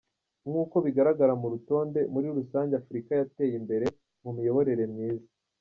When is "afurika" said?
2.81-3.11